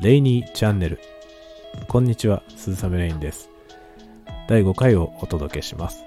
[0.00, 0.98] レイニーチャンネル。
[1.86, 3.50] こんにちは、鈴雨レインです。
[4.48, 6.04] 第5回をお届けします。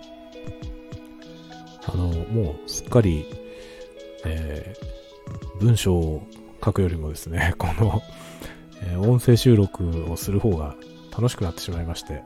[1.85, 3.27] あの、もうすっかり、
[4.25, 6.27] えー文章を
[6.65, 8.01] 書くよりもですね、 この、
[8.81, 10.75] えー音声収録をする方が
[11.11, 12.23] 楽しくなってしまいまして、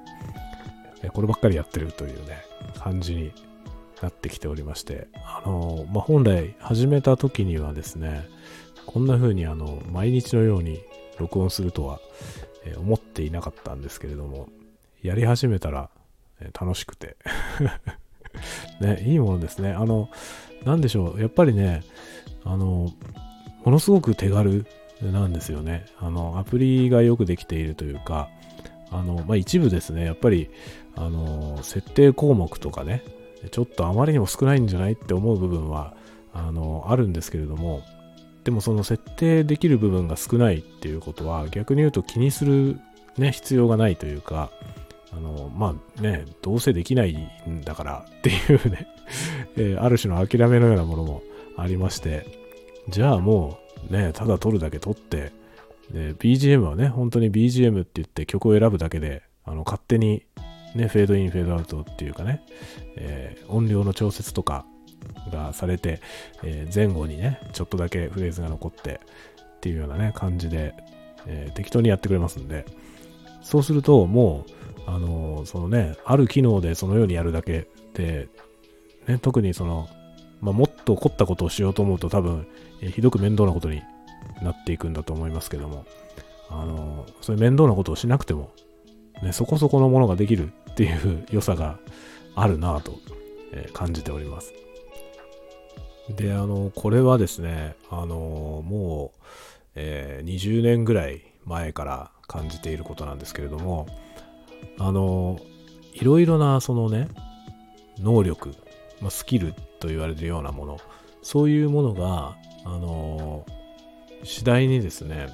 [1.04, 2.46] えーこればっかりやってるというね、
[2.78, 3.34] 感じに
[4.02, 8.26] なってきておりまして、あの、まあ、本来始めた時にはですね、
[8.86, 10.80] こんな風にあの、毎日のように
[11.20, 12.00] 録音するとは、
[12.66, 14.50] え思っていなかったんですけれども、
[15.02, 15.90] やり始めたら、
[16.40, 17.18] え楽しくて。
[18.82, 19.72] ね、いいものですね。
[19.72, 20.10] あの、
[20.66, 21.84] なんでしょう、やっぱりね、
[22.44, 22.92] あの、
[23.64, 24.66] ものすごく手軽
[25.02, 25.86] なんですよね。
[26.00, 28.30] あの、アプリがよくできているというか、
[28.92, 30.50] あの、まあ、一部ですね、やっぱり、
[30.96, 33.04] あの、設定項目とかね、
[33.52, 35.96] ちょっとあまりにも少ないんじゃないって思う部分は、
[36.34, 37.82] あの、あるんですけれども、
[38.48, 42.80] でもその設定できる部分が少ないっていうことは、逆に言うと気にする
[43.18, 44.52] ね、必要がないというか、
[45.12, 47.14] あの、まあね、どうせできない
[47.46, 48.88] んだからっていうね、
[49.58, 51.24] えーある種の諦めのようなものも
[51.58, 52.26] ありまして、
[52.88, 55.34] じゃあもうね、ただ撮るだけ撮って、
[55.92, 60.24] で、BGM はね、本当に BGM って言って曲を選ぶだけで、あの、勝手に
[60.74, 62.46] ね、フェードイン、フェードアウトっていうかね、
[62.96, 64.66] えー音量の調節とか
[65.30, 66.02] がされて、
[66.44, 69.00] えー前後にね、ちょっとだけフレーズが残って
[69.58, 70.74] っていうようなね、感じで、
[71.26, 72.66] えー適当にやってくれますんで、
[73.42, 78.28] そうするともう、あのーそのね、ある機能でそのようにやるだけで、
[79.08, 79.88] ね、特にその、
[80.42, 82.48] まあ、もっと凝ったことをしようと思うと多分、
[82.82, 83.82] えーひどく面倒なことに
[84.42, 85.86] なっていくんだと思いますけども、
[86.50, 88.52] あのーそういう面倒なことをしなくても、
[89.24, 91.80] ね、そこそこのものができるっていう良さが
[92.36, 92.94] あるなぁと、
[93.52, 94.54] えー感じております。
[96.10, 99.26] で、あの、これはですね、あの、もう、
[99.76, 103.88] えー20年ぐらい前から感じていることなんですけれども、
[104.80, 105.40] あの、
[105.94, 107.08] いろいろな、そのね、
[108.00, 108.54] 能力、
[109.02, 110.80] まあ、スキルと言われるようなもの、
[111.22, 112.36] そういうものが、
[112.66, 113.46] あの、
[114.24, 115.28] 次第にですね、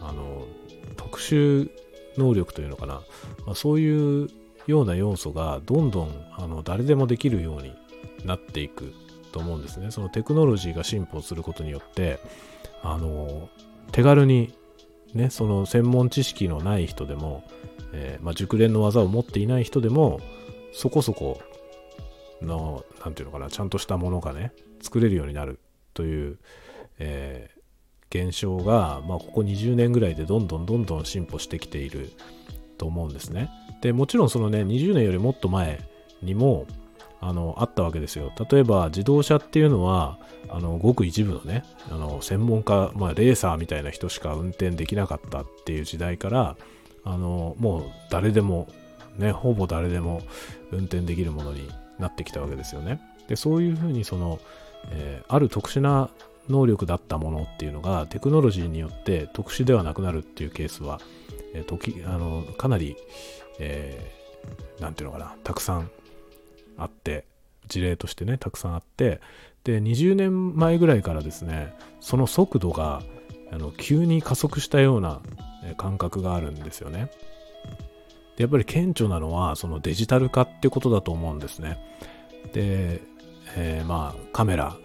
[0.00, 0.46] あの、
[0.96, 1.70] 特殊
[2.16, 3.02] 能力というのかな、
[3.46, 4.28] まあ、そういう
[4.66, 7.74] ような要素がどんどんあの誰でもできるように
[8.24, 8.92] なっていく。
[9.38, 9.90] と思うんですね。
[9.90, 12.18] そのテクノロジーが進歩することによって、
[12.82, 13.48] あの、
[13.92, 14.52] 手軽に、
[15.14, 17.44] ね、その専門知識のない人でも、
[17.92, 20.20] えーまあ、熟練の技を持っていない人でも、
[20.72, 21.40] そこそこ
[22.42, 25.60] の、なんていうのかな、ちゃんとしたものがね、作れるようになる
[25.94, 26.38] という、
[26.98, 27.58] えー
[28.10, 32.10] 現象が、まあ、ここ20年ぐらいでどんどんどんどん進歩してきている
[32.78, 33.50] と思うんですね。
[33.82, 35.80] で、もちろんそのね、20年よりもっと前
[36.22, 36.66] にも、
[37.20, 38.32] あの、あったわけですよ。
[38.50, 40.18] 例えば、自動車っていうのは、
[40.48, 46.56] あの、ごく一部のね、あの、専門家、まあ、レーサーみたいな人しか運転できなかったっていう時代から、
[47.04, 48.68] あの、もう誰でも、
[49.16, 50.22] ね、ほぼ誰でも
[50.70, 51.68] 運転できるものに
[51.98, 53.00] なってきたわけですよね。
[53.28, 54.38] で、そういうふうに、その、
[54.90, 56.08] えーある特殊な
[56.48, 61.00] 能力だったものっていうのがテクノロジーによって特殊ではなくなるっていうケースは、
[61.54, 62.96] えー時あのかなり、
[63.58, 65.90] えーていうのかなたくさん
[66.78, 67.26] あって
[67.68, 69.20] 事例としてねたくさんあって
[69.64, 73.02] で20年前ぐらいからですねその速度が
[73.52, 75.20] あの急に加速したような
[75.76, 77.10] 感覚があるんですよね。
[78.36, 81.78] でやっぱり顕著なのはそのデジタル化ってことだと思うんですね。
[82.52, 83.02] で、
[83.56, 84.76] えーまあカメラ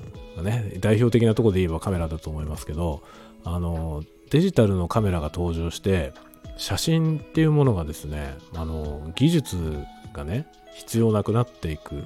[0.42, 3.04] ね、代表的なところで言えばカメラだと思いますけど、
[3.44, 6.14] あの、デジタルのカメラが登場して、
[6.58, 9.84] 写真っていうものがですね、あの、技術
[10.14, 12.04] がね、必要なくなっていく、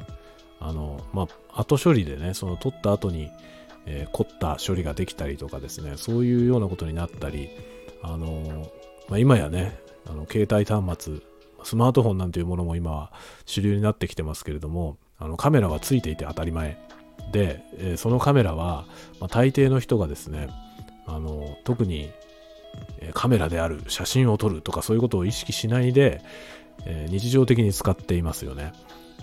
[0.59, 3.29] あの、まあ、後処理でね、その撮った後に、
[3.85, 7.49] えー凝った処理ができたりとかですね、そういうようなことになったり、
[8.01, 8.69] あの、
[9.09, 11.19] まあ、今やね、あの、携帯端末、
[11.63, 13.11] スマートフォンなんていうものも今は
[13.45, 16.77] 主流になってきてますけれども、あの、カメラがついていて当たり前。
[17.31, 18.85] で、えーそのカメラは、
[19.19, 20.49] まあ、大抵の人がですね
[21.05, 22.11] あの特に、
[23.13, 26.21] カメラである写真を撮るとかそういうことを意識しないで、
[26.85, 28.73] えー日常的に使っていますよね。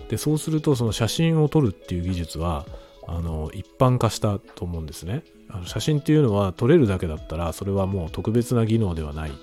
[0.09, 2.65] でそうするとその写真を撮るっていう技術は
[3.07, 5.23] あの一般化したと思うんですね。
[5.49, 9.33] あの写真っていうのは撮れるだけだったらそれはもう特別な技能ではないっ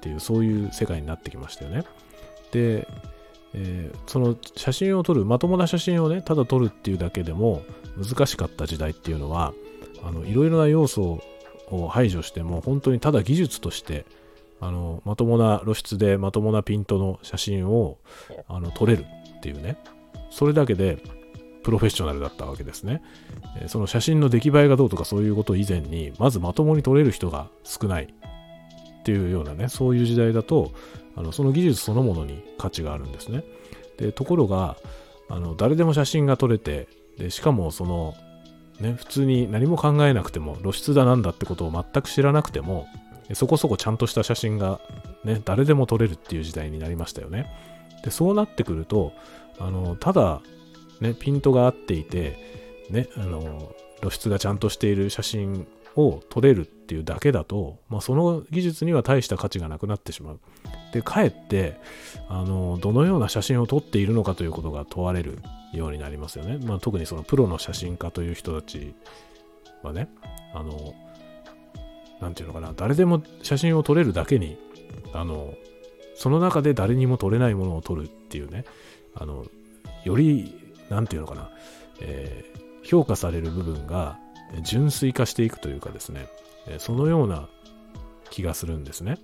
[0.00, 1.84] ていうそういう世界になってきましたよね。
[2.52, 2.86] で
[3.54, 7.62] えーその写真を撮るまともな写真をねただ撮るっていうだけでも
[7.96, 9.52] 難しかった時代っていうのは
[10.02, 11.22] あのいろいろな要素
[11.70, 14.04] を排除しても本当にただ技術として
[14.62, 17.98] あのまともな露出でまともなピントの写真を
[18.48, 19.04] あの撮れる
[19.38, 19.76] っていうね
[20.30, 21.02] それだけで
[21.64, 23.02] プロフェッショナルだったわけですね、
[23.68, 28.12] その写真の出来栄えがどうとかそういうこと以前にまずまともに撮れる人が少ない
[29.02, 30.72] っていうようなね、そういう時代だと、
[31.16, 33.44] あのその技術そのものに価値があるんですね。
[33.98, 34.76] でところが、
[35.28, 36.88] あの誰でも写真が撮れて、
[37.18, 38.14] でしかもその、
[38.80, 42.86] ね、普通に何も考えなくても露出だなんだってことを全く知らなくても、
[43.34, 44.80] そこそこちゃんとした写真が、
[45.24, 47.50] ね、誰でも撮れるっていう時代になりましたよね。
[48.04, 49.12] でそうなってくると、
[49.58, 50.42] あのただ、
[51.00, 52.36] ね、ピントが合っていて、
[52.90, 55.66] ね、あの露出がちゃんとしている写真
[55.96, 60.40] を撮れるっていうだけだと、まあ、その技術には大した価値がなくなってしまう。
[60.92, 61.80] で、かえって、
[62.28, 65.38] あの、どのような写真を撮っているのかということが問われる
[65.72, 66.58] ようになりますよね。
[66.64, 68.94] まあ、特にそのプロの写真家という人たち
[69.82, 70.08] はね、
[70.54, 70.94] あの、
[72.22, 74.56] なんていうのかな、誰でも写真を撮れるだけに、
[75.12, 75.54] あの、
[76.14, 78.64] その中で誰にも撮れないものを撮るっていうね、
[79.16, 79.44] あの、
[80.04, 80.54] より、
[80.88, 81.50] なんていうのかな、
[82.00, 84.18] えー、評価される部分が
[84.62, 86.28] 純粋化していくというかですね、
[86.78, 87.48] そのような
[88.30, 89.18] 気がするんですね。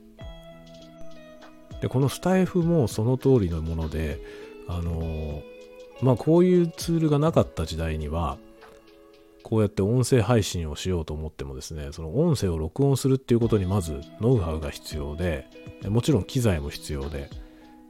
[1.81, 4.19] で、このスタイフもその通りのもので、
[4.67, 5.43] あの、
[6.03, 8.39] まあこういうツールがなかった時代には、
[9.49, 15.47] こうやって音声配信をしようと思ってもですね、その音声を録音するっていうことにまずノウハウが必要で、
[15.89, 17.31] もちろん機材も必要で、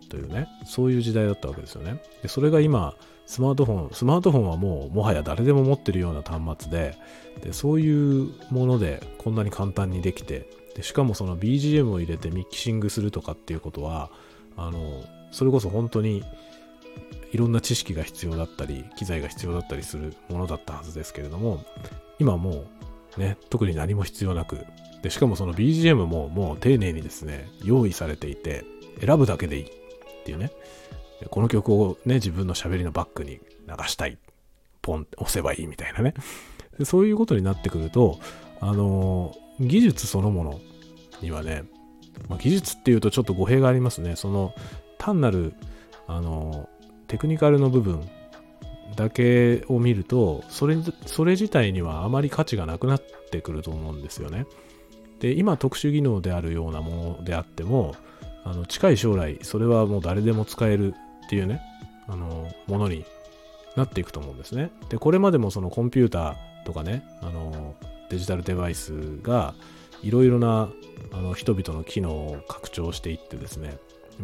[0.09, 2.01] というね、そういう時代だったわけですよね。
[2.23, 2.95] で、それが今、
[3.27, 6.97] スマートフォン、スマートフォンはもうもはや誰でも持ってるような端末で、
[7.43, 14.11] でそういうものでこんなに簡単にできて、でしかもその BGM を入れてミキシングするとかっていうことは、
[14.57, 15.03] あの、
[15.33, 16.23] それこそ本当に
[17.33, 21.65] いろんな知識が必要だったり、機材が必要だったりするものだったはずですけれども、
[22.19, 22.65] 今も
[23.17, 24.59] うね、特に何も必要なく、
[25.03, 28.65] で、しかもその BGM ももう丁寧にですね、用意されていて、
[29.01, 29.69] 選ぶだけでいいっ
[30.25, 30.51] ていうね、
[31.31, 34.19] この曲をね、自分の喋りのバックに流したい。
[34.81, 36.15] ポンって押せばいいみたいなね。
[36.85, 38.19] そういうことになってくると、
[38.61, 40.61] あのー、技術そのもの
[41.21, 41.65] にはね、
[42.29, 44.17] まあ、技術っていうとちょっと語弊がありますね。
[44.17, 44.55] その
[44.99, 45.55] 単なる、
[46.07, 46.69] あの、
[47.09, 48.09] テクニカルの部分
[48.97, 50.77] だけを見ると、それ、
[51.07, 54.47] それ自体にはあまり価値がなくなってくると思うんですよね。
[55.21, 57.95] で、今特殊技能であるようなものであっても、
[58.45, 60.95] あの近い将来、それはもう誰でも使える
[61.27, 61.61] っていうね、
[62.07, 63.05] あの、ものに
[63.77, 64.71] なっていくと思うんですね。
[64.89, 67.75] で、これまでもそのコンピューターとかね、あの、
[68.11, 69.55] デジタルデバイスが
[70.03, 70.71] いろいろな
[71.13, 73.79] あの人々の機能を拡張していってですね、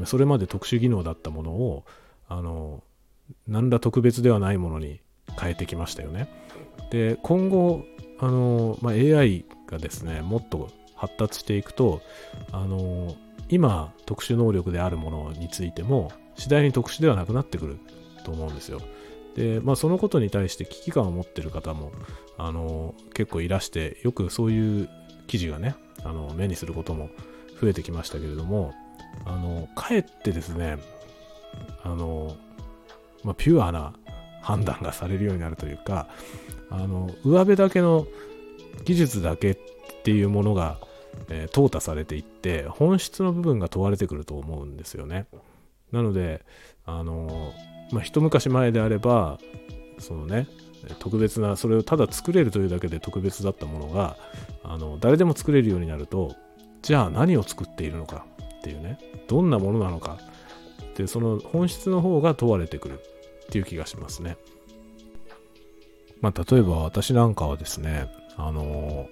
[0.07, 1.85] それまで特殊技能だったものを、
[2.37, 2.83] あの、
[3.47, 5.01] 何ら特別ではないものに
[5.41, 6.29] 変えてきましたよね。
[6.91, 7.85] で、今後、
[8.19, 12.01] あの、まあ、AI がですね、もっと発達していくと、
[12.53, 13.15] あの、
[13.49, 17.79] 今特殊能力であるものについても次第に特殊ではなくなってくる
[18.25, 18.81] と思うんですよ。
[19.37, 21.93] で、まあそのことに対して危機感を持ってる方も、
[22.39, 24.89] あの、結構いらして、よくそういう
[25.27, 27.11] 記事がね、あの、目にすることも
[27.61, 28.73] 増えてきましたけれども、
[29.25, 30.79] あの、かえってですね、
[31.83, 32.37] あの、
[33.23, 33.95] まあ、ピュアな
[34.41, 36.09] 判断がされるようになるというか、
[36.71, 38.07] あの、上辺だけの
[38.85, 39.59] 技術だけっ
[40.03, 40.79] ていうものが、
[41.29, 45.27] えー、淘汰されていって、本質の部分が問われてくると思うんですよね。
[45.93, 46.45] なので、
[46.87, 47.53] あの
[47.93, 49.39] まあ、一昔前であれば、
[49.99, 50.49] そのね、
[50.99, 54.17] 特別な、それをただ作れるというだけで特別だったものが、
[54.63, 56.35] あの、誰でも作れるようになると、
[56.83, 58.27] じゃあ何を作っているのか
[58.59, 60.19] っていうね、どんなものなのか
[60.95, 64.37] って、その本質の方が問われてくるっていう気がしますね。
[66.21, 69.09] まあ、例えば私なんかはですね、あの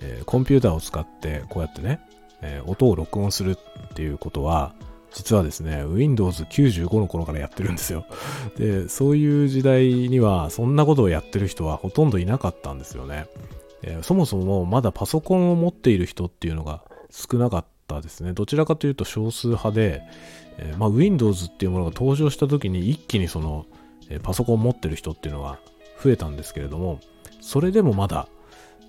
[0.00, 2.00] えー、コンピューターを使ってこうやってね、
[2.42, 3.56] えー、音を録音する
[3.90, 4.74] っていうことは、
[5.12, 8.04] 実はですね、Windows 95の頃からやってるんですよ。
[8.58, 13.26] で、そういう時代には、そんなことをやってる人はほとんどいなかったんですよね。
[13.82, 18.32] えー、そもそもまだパソコンを持っている人っていうのが少なかったですね。
[18.32, 20.02] どちらかというと少数派で、
[20.58, 23.66] えー、まあ、Windows っていうものが登場した時に一気にその、
[24.08, 25.58] えー、パソコンを持ってる人っていうのが
[26.02, 27.00] 増えたんですけれども、
[27.40, 28.28] それでもまだ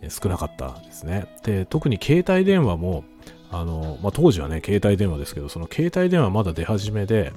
[0.09, 1.27] 少なかったですね。
[1.43, 3.03] で、特に携帯電話も、
[3.51, 7.33] あの、まあ、当時はね、携帯電話ですけど、その携帯電話まだ出始めで、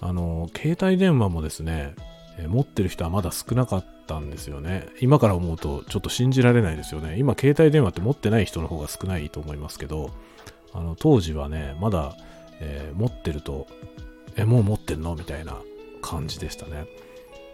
[0.00, 1.94] あの、携帯電話もですね、
[2.48, 4.88] 持ってる人はまだ少なかったんですよね。
[5.00, 7.16] 今から思うとちょっと信じられないですよね。
[7.18, 10.10] 今、携帯電話って持ってない人の方が少ないと思いますけど、
[10.74, 12.16] あの、当時はね、まだ、
[12.60, 13.66] えー、持ってると、
[14.36, 15.14] え、もう持ってんの？
[15.14, 15.56] みたいな
[16.00, 16.86] 感じでしたね。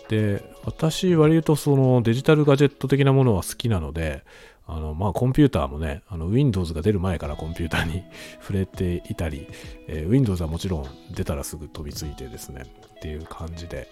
[0.09, 4.25] で、私、割とそのデジタルガジェット的なものは好きなので、
[4.67, 8.05] あの、まあ、コンピューターもね、Windows が出る前からコンピューターに
[8.41, 9.49] 触れていたり、
[9.87, 12.65] えー、Windows はもちろん出たらすぐ飛びついてですね、
[12.97, 13.89] っていう感じで、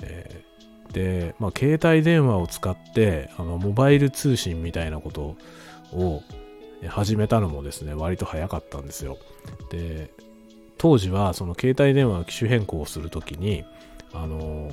[0.00, 5.36] えー、で、まあ、携帯電話を使って、あの、モバイル通信みたいなこと
[5.92, 6.22] を、
[6.88, 9.18] 始めたのもですね、割と早かったんですよ。
[9.70, 10.10] で、
[10.78, 13.64] 当時はその携帯電話の機種変更をするときに、
[14.12, 14.72] あの、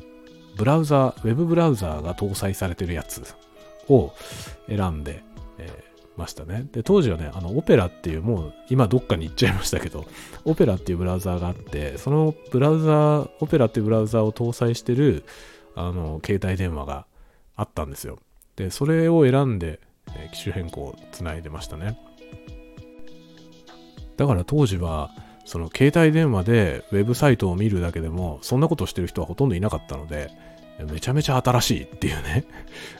[0.55, 3.23] ブラウザ、ウェブブラウザーが搭載されてるやつ
[3.87, 4.13] を
[4.67, 5.23] 選んで、
[5.57, 6.67] えー、ましたね。
[6.71, 10.05] で、当時はね、あの、オペラっていう、もう今どっかに行っちゃいましたけど、
[10.45, 15.23] オペラっていうブラウザーがあって、そのブラウザー、オペラっていうブラウザーを搭載してる、
[15.75, 17.05] あの、携帯電話が
[17.55, 18.19] あったんですよ。
[18.55, 19.79] で、それを選んで、
[20.17, 21.97] え、機種変更をつないでましたね。
[24.17, 25.11] だから当時は、
[25.45, 30.31] その携帯電話でウェブサイトを見るだけでも、そんなことしてる人はほとんどいなかったので、
[30.89, 32.45] めちゃめちゃ新しいっていうね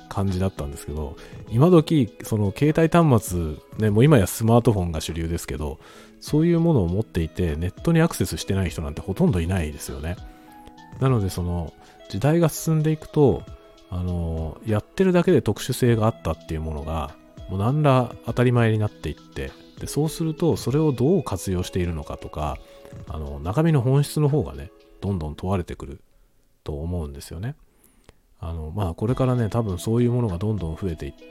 [0.09, 1.15] 感じだったんですけど、
[1.49, 5.79] 今時、その携帯端末、ね、もう今やスマートフォンが主流ですけど、
[6.19, 10.17] そういうものを持っていて、ネットにアクセスしてない人なんてほとんどいないですよね。
[10.99, 11.73] なので、その、
[12.09, 13.43] 時代が進んでいくと、
[13.91, 17.15] あの、やってるだけで特殊性があったっていうものが、
[17.50, 22.60] もう何ら当たり前になっていって、でそうするとそれをどう活用しているのかとか
[23.07, 24.71] あの中身の本質の方がね
[25.01, 26.01] どんどん問われてくる
[26.63, 27.55] と思うんですよね。
[28.39, 31.27] あのまあこれからね多分そういうものがどんどん増えていって、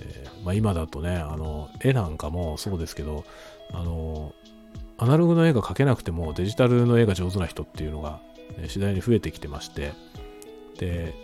[0.00, 3.24] えー、まあ、今だとねあの絵なんかもそうですけど
[3.72, 4.34] あの
[4.96, 8.20] アナログの絵が描けなくてもデジタルの絵が上手な人っていうのが、
[8.56, 9.92] ね、次第に増えてきてまして
[10.78, 11.14] で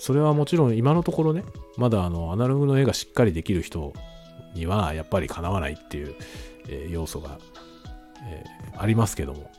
[0.00, 1.44] それはもちろん今のところね
[1.76, 3.92] まだあのアナログの絵がしっかりできる人
[4.54, 6.14] にはやっぱりかなわないっていう、
[6.68, 7.38] えー、要素が、
[8.26, 9.50] えー、ありますけども、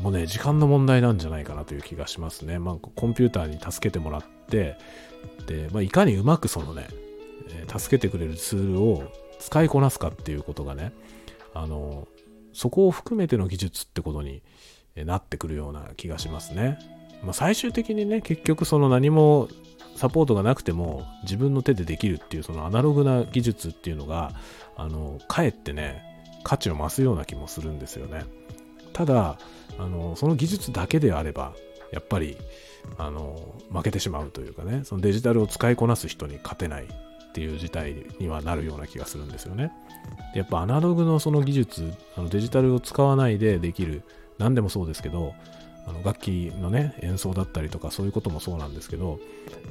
[0.00, 2.58] もうね、時間の問題なんじゃないかなという気がしますね。
[2.58, 4.76] まあ、コンピューターに助けてもらって、
[5.46, 6.88] で、まあ、いかにうまくそのね、
[7.50, 10.92] え、助けてくれるツールを使いこなすかっていうことがね、
[11.54, 12.08] あの、
[12.54, 14.42] そこを含めての技術ってことに
[14.96, 16.78] なってくるような気がしますね。
[17.22, 19.48] まあ、最終的にね、結局その何も
[19.96, 24.32] サポートがなくても自分の手でできるっていうそのアナログな技術っていうのが、
[24.76, 26.02] あの、かえってね、
[26.44, 28.24] 価値を増すような気もするんですよね。
[28.92, 29.38] ただ、
[29.78, 31.54] あの、その技術だけであれば、
[31.92, 32.36] やっぱり、
[32.98, 39.72] あの、負けてしまうというかね、そのデジタルを使いこなす人に勝てないっていう事態にはなるような気がするんですよね。
[40.34, 44.02] でやっぱアナログのその技術、あのデジタルを使わないでできる、
[44.38, 45.34] 何でもそうですけど、
[45.86, 49.18] あの楽器のね、演奏だったりとかそういうこともそうなんですけど、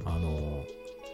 [0.05, 0.65] あの、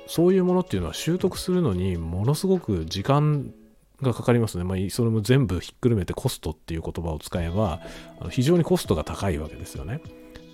[0.07, 3.53] そういうものっていうのは習得するのにものすごく時間
[4.01, 4.63] がかかりますね。
[4.63, 7.81] まあ、それも全部ひっくるめてコストっていう言葉を使えば、
[8.19, 10.01] あの非常にコストが高いわけですよね。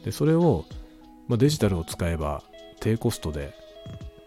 [0.03, 0.65] で、それを、
[1.27, 2.43] まあ、デジタルを使えば
[2.79, 3.53] 低コストで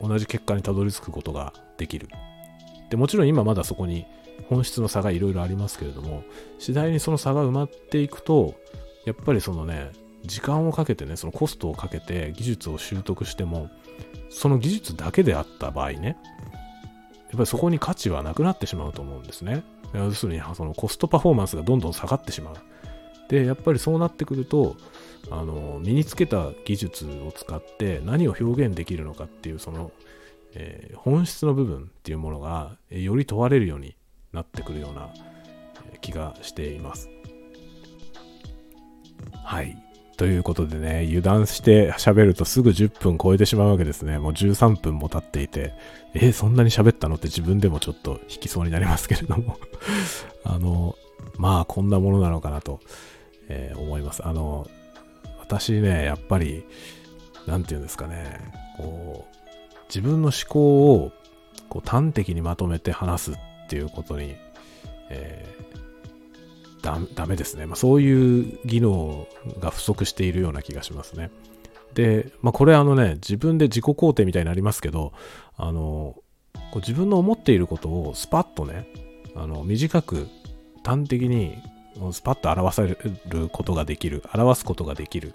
[0.01, 2.09] 同じ結果にたどり着くことができる。
[2.91, 4.07] で、もちろん今まだそこに
[4.49, 6.23] 本質の差がいろいろありますけれども、
[6.59, 8.55] 次第にその差が埋まっていくと、
[9.05, 9.93] やっぱりそのね、
[10.27, 13.71] 時間をかけてね、そのコストをかけて技術を習得しても、
[14.31, 16.17] その技術だけであった場合ね、
[17.29, 19.65] やっぱりそこに価値はなくなってしまうと思うんですね。
[19.93, 22.55] 要するに、そのコストパフォーマンスがどんどん下がってしまう。
[23.29, 24.77] で、やっぱりそうなってくると、
[25.31, 29.91] あの、身につけた技術を使って何を表現できるのかっていう、その、
[30.55, 33.97] えー、本質の部分っていうものが、えより問われるように
[34.33, 35.11] なってくるような
[36.01, 37.11] 気がしています。
[39.45, 39.86] はい。
[40.17, 44.19] ということでね、油断して喋るとすぐ10分超えてしまうわけですね。
[44.19, 45.75] もう13分も経っていて、
[46.15, 49.59] え、そんなに喋ったのって自分でもちょっと引きそうになりますけれども
[50.45, 50.97] あの、
[51.37, 52.81] まあこんなものなのかなと、
[53.49, 54.27] えー、思います。
[54.27, 54.67] あの、
[55.39, 56.65] 私ね、やっぱり、
[57.47, 58.41] なんて言うんですかね、
[58.79, 59.37] こう、
[59.89, 61.13] 自分の思考を
[61.69, 63.37] こう端的にまとめて話すっ
[63.69, 64.35] ていうことに、
[65.11, 65.45] え
[66.87, 67.67] ダダメですね。
[67.67, 69.27] まあ、そういう技能
[69.59, 71.33] が不足しているような気がしますね。
[71.95, 75.13] で、まあ、これあのね、自分で自己肯定みたいになりますけど、
[75.57, 76.15] あの、
[76.71, 78.87] こう自分の思っていることをスパッとね、
[79.35, 80.29] あの短く
[80.85, 81.59] 端的に
[82.13, 82.97] スパッと表され
[83.29, 85.35] ることができる、表すことができる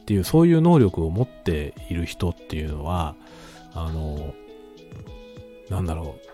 [0.00, 3.14] っていう、そういう能力を持っている人っていうのは、
[3.72, 4.34] あの、
[5.70, 6.28] なんだろう、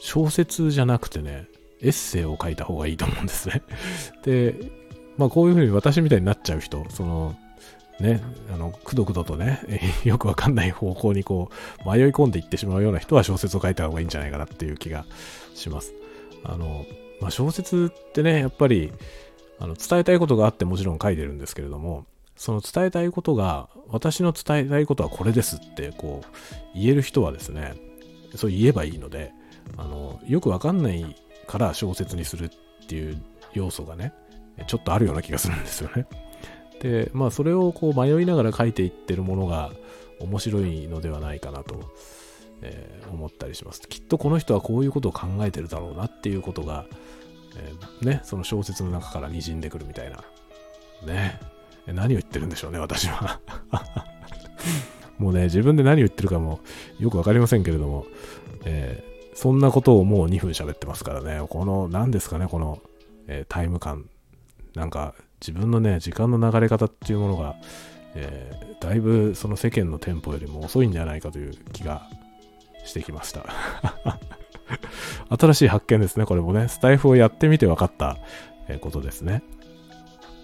[0.00, 1.46] 小説じゃなくてね、
[1.82, 3.62] エッセイを書いた方がいいと思うんですね。
[4.24, 4.54] で、
[5.16, 7.36] まあこういうふうに私みたいになっちゃう人、その、
[8.00, 8.22] ね、
[8.52, 9.60] あの、くどくどとね、
[10.04, 11.50] よくわかんない方向にこ
[11.84, 15.04] う、迷い込んでいってしまうような人は小説を書いた方がいいんじゃないかなっていう気が
[15.54, 15.94] します。
[16.44, 16.86] あの、
[17.20, 18.92] まあ、小説ってね、やっぱり、
[19.60, 26.26] あの、伝えたいことがあってもちろん書いてるんですけれども、その伝えたいことが、私の伝えたいことはこれですって、こう、
[26.74, 27.74] 言える人はですね、
[28.34, 29.32] そう言えばいいので、
[29.76, 31.14] あの、よくわかんない
[31.52, 34.12] から小説にするっていう要素がね、
[34.66, 36.06] ちょっとあるような気がするんですよね。
[36.80, 39.70] で、まあそれをこう迷いながら書いていってるものが
[40.20, 41.92] 面白いのではないかなと
[42.62, 43.80] えー、思ったりします。
[43.88, 46.86] きっとこの人はこういうことを考えてるだろうなっていうことが、
[47.56, 50.24] えー、ね、その小説の中から滲んでくるみたいな。
[51.12, 51.40] ね。
[51.86, 53.40] 何を言ってるんでしょうね、私は。
[55.18, 56.60] もうね、自分で何を言ってるかも
[57.00, 58.06] よくわかりませんけれども、
[58.64, 59.02] え、
[59.34, 62.82] そんなことをもう2分喋ってますからね、この、何ですかね、この、
[63.26, 64.08] えー、タイム感。
[64.74, 67.56] なんか、自分のね、時間の流れ方っていうものが、
[68.14, 72.08] えー、だいぶその世間のテンポよりも遅いんじゃないかという気が
[72.84, 73.46] してきました。
[75.36, 76.68] 新しい発見ですね、これもね。
[76.68, 78.18] スタイフをやってみて分かった
[78.80, 79.42] ことですね。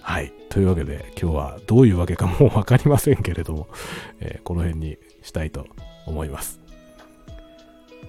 [0.03, 0.33] はい。
[0.49, 3.69] というわけで、今日はどういうわけかもう分かりませんけれども、
[4.21, 5.67] えー、この辺にしたいと
[6.07, 6.68] 思います。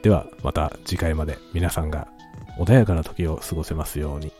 [0.02, 2.08] では、また次回まで皆さんが
[2.58, 4.32] 穏やかな時を過ごせますように。